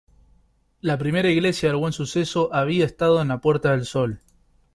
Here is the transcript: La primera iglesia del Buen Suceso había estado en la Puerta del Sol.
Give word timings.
La 0.79 0.97
primera 0.97 1.29
iglesia 1.29 1.69
del 1.69 1.77
Buen 1.77 1.93
Suceso 1.93 2.51
había 2.51 2.85
estado 2.85 3.21
en 3.21 3.27
la 3.27 3.39
Puerta 3.39 3.69
del 3.69 3.85
Sol. 3.85 4.19